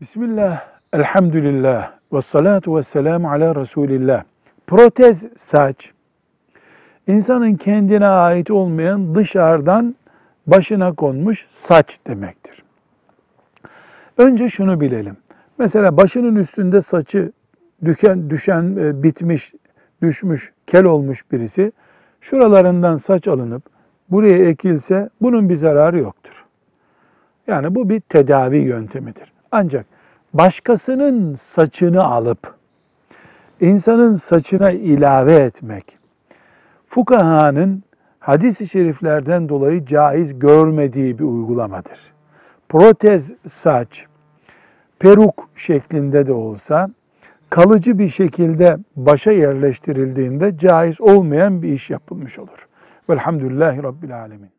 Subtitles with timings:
[0.00, 4.24] Bismillah, elhamdülillah, ve salatu ve selamu ala Resulillah.
[4.66, 5.92] Protez saç,
[7.06, 9.96] insanın kendine ait olmayan dışarıdan
[10.46, 12.62] başına konmuş saç demektir.
[14.18, 15.16] Önce şunu bilelim.
[15.58, 17.32] Mesela başının üstünde saçı
[17.84, 19.52] düşen, düşen e, bitmiş,
[20.02, 21.72] düşmüş, kel olmuş birisi,
[22.20, 23.62] şuralarından saç alınıp
[24.10, 26.44] buraya ekilse bunun bir zararı yoktur.
[27.46, 29.35] Yani bu bir tedavi yöntemidir.
[29.52, 29.86] Ancak
[30.34, 32.54] başkasının saçını alıp
[33.60, 35.98] insanın saçına ilave etmek
[36.86, 37.82] fukahanın
[38.20, 41.98] hadis-i şeriflerden dolayı caiz görmediği bir uygulamadır.
[42.68, 44.06] Protez saç
[44.98, 46.90] peruk şeklinde de olsa
[47.50, 52.68] kalıcı bir şekilde başa yerleştirildiğinde caiz olmayan bir iş yapılmış olur.
[53.10, 54.50] Velhamdülillahi Rabbil Alemin.